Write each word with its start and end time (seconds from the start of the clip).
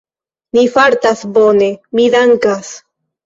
Mi 0.57 0.63
fartas 0.77 1.21
bone, 1.35 1.69
mi 1.99 2.07
dankas. 2.17 2.73